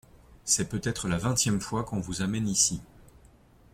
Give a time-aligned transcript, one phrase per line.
[0.45, 2.81] C’est peut-être la vingtième fois qu’on vous amène ici?